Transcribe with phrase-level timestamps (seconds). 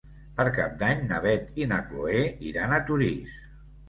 [0.37, 3.37] Per Cap d'Any na Beth i na Chloé iran a Torís.